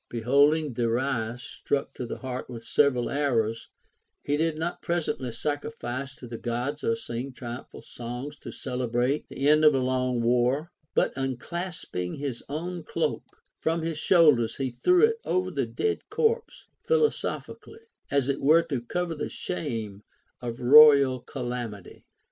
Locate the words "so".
9.73-9.83